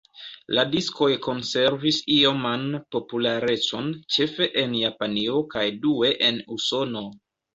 La 0.57 0.61
diskoj 0.69 1.09
konservis 1.25 1.99
ioman 2.13 2.63
popularecon 2.95 3.91
ĉefe 4.15 4.49
en 4.63 4.73
Japanio 4.79 5.43
kaj 5.55 5.67
due 5.87 6.13
en 6.31 6.43
Usono. 6.57 7.07